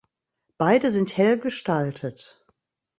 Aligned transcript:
Beide 0.57 0.89
sind 0.89 1.15
hell 1.15 1.37
gestaltet. 1.37 2.43